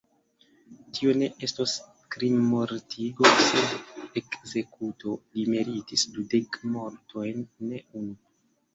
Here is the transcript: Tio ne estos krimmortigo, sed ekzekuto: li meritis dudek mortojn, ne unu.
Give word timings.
Tio 0.95 1.11
ne 1.19 1.27
estos 1.47 1.73
krimmortigo, 2.15 3.35
sed 3.51 3.77
ekzekuto: 4.23 5.17
li 5.39 5.47
meritis 5.55 6.11
dudek 6.19 6.63
mortojn, 6.75 7.49
ne 7.73 7.87
unu. 8.05 8.23